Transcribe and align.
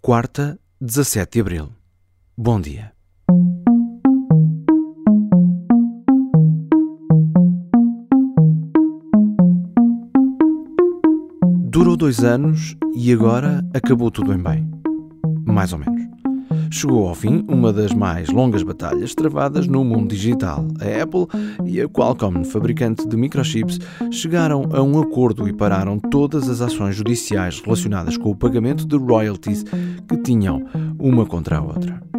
quarta, 0.00 0.58
17 0.80 1.32
de 1.32 1.40
abril. 1.40 1.68
Bom 2.36 2.60
dia. 2.60 2.92
Durou 11.70 11.96
dois 11.96 12.24
anos 12.24 12.76
e 12.94 13.12
agora 13.12 13.62
acabou 13.74 14.10
tudo 14.10 14.32
em 14.32 14.42
bem. 14.42 14.70
Mais 15.44 15.72
ou 15.72 15.78
menos. 15.78 16.05
Chegou 16.70 17.08
ao 17.08 17.14
fim 17.14 17.44
uma 17.48 17.72
das 17.72 17.92
mais 17.92 18.28
longas 18.28 18.62
batalhas 18.62 19.14
travadas 19.14 19.66
no 19.66 19.84
mundo 19.84 20.08
digital. 20.08 20.66
A 20.80 21.02
Apple 21.02 21.26
e 21.64 21.80
a 21.80 21.88
Qualcomm, 21.88 22.44
fabricante 22.44 23.06
de 23.06 23.16
microchips, 23.16 23.78
chegaram 24.10 24.68
a 24.72 24.82
um 24.82 25.00
acordo 25.00 25.48
e 25.48 25.52
pararam 25.52 25.98
todas 25.98 26.48
as 26.48 26.60
ações 26.60 26.96
judiciais 26.96 27.60
relacionadas 27.60 28.16
com 28.16 28.30
o 28.30 28.36
pagamento 28.36 28.86
de 28.86 28.96
royalties 28.96 29.64
que 30.08 30.16
tinham 30.22 30.64
uma 30.98 31.26
contra 31.26 31.58
a 31.58 31.62
outra. 31.62 32.15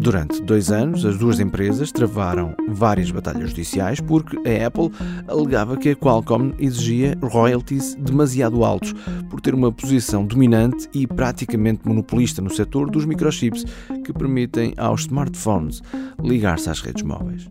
Durante 0.00 0.40
dois 0.40 0.72
anos, 0.72 1.04
as 1.04 1.18
duas 1.18 1.38
empresas 1.40 1.92
travaram 1.92 2.54
várias 2.70 3.10
batalhas 3.10 3.50
judiciais 3.50 4.00
porque 4.00 4.34
a 4.48 4.66
Apple 4.66 4.90
alegava 5.28 5.76
que 5.76 5.90
a 5.90 5.94
Qualcomm 5.94 6.54
exigia 6.58 7.18
royalties 7.20 7.96
demasiado 7.96 8.64
altos 8.64 8.94
por 9.28 9.42
ter 9.42 9.54
uma 9.54 9.70
posição 9.70 10.24
dominante 10.24 10.88
e 10.94 11.06
praticamente 11.06 11.86
monopolista 11.86 12.40
no 12.40 12.48
setor 12.48 12.90
dos 12.90 13.04
microchips 13.04 13.66
que 14.02 14.12
permitem 14.14 14.72
aos 14.78 15.02
smartphones 15.02 15.82
ligar-se 16.22 16.70
às 16.70 16.80
redes 16.80 17.02
móveis. 17.02 17.50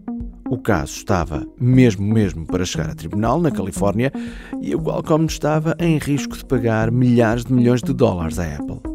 O 0.49 0.57
caso 0.57 0.93
estava 0.93 1.45
mesmo 1.62 2.04
mesmo 2.04 2.48
para 2.48 2.66
chegar 2.66 2.90
a 2.90 2.95
tribunal 2.95 3.40
na 3.40 3.52
Califórnia 3.52 4.12
e 4.59 4.73
a 4.73 4.77
Qualcomm 4.77 5.27
estava 5.27 5.76
em 5.79 5.99
risco 5.99 6.35
de 6.35 6.43
pagar 6.43 6.90
milhares 6.90 7.45
de 7.45 7.54
milhões 7.54 7.84
de 7.84 7.93
dólares 7.93 8.40
à 8.40 8.55
Apple. 8.55 8.88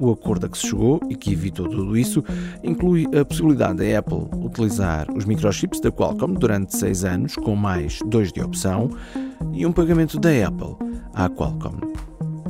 O 0.00 0.12
acordo 0.12 0.46
a 0.46 0.48
que 0.48 0.56
se 0.56 0.68
chegou 0.68 1.00
e 1.10 1.16
que 1.16 1.32
evitou 1.32 1.68
tudo 1.68 1.96
isso 1.96 2.22
inclui 2.62 3.06
a 3.18 3.24
possibilidade 3.24 3.78
da 3.78 3.98
Apple 3.98 4.28
utilizar 4.44 5.06
os 5.14 5.24
microchips 5.24 5.80
da 5.80 5.90
Qualcomm 5.90 6.34
durante 6.34 6.76
seis 6.76 7.04
anos, 7.04 7.34
com 7.34 7.56
mais 7.56 7.98
dois 8.06 8.32
de 8.32 8.40
opção, 8.40 8.90
e 9.52 9.66
um 9.66 9.72
pagamento 9.72 10.18
da 10.20 10.30
Apple 10.46 10.76
à 11.12 11.28
Qualcomm. 11.28 11.80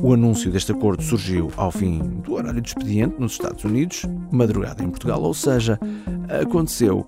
O 0.01 0.13
anúncio 0.13 0.51
deste 0.51 0.71
acordo 0.71 1.03
surgiu 1.03 1.51
ao 1.57 1.71
fim 1.71 1.99
do 2.23 2.33
horário 2.33 2.61
de 2.61 2.69
expediente 2.69 3.15
nos 3.19 3.33
Estados 3.33 3.63
Unidos, 3.65 4.05
madrugada 4.31 4.83
em 4.83 4.89
Portugal, 4.89 5.21
ou 5.21 5.33
seja, 5.33 5.77
aconteceu, 6.41 7.05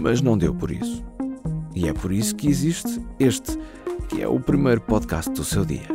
mas 0.00 0.22
não 0.22 0.38
deu 0.38 0.54
por 0.54 0.70
isso. 0.70 1.04
E 1.74 1.88
é 1.88 1.92
por 1.92 2.12
isso 2.12 2.34
que 2.34 2.48
existe 2.48 3.00
este, 3.18 3.58
que 4.08 4.22
é 4.22 4.28
o 4.28 4.40
primeiro 4.40 4.80
podcast 4.80 5.30
do 5.32 5.44
seu 5.44 5.64
dia. 5.64 5.86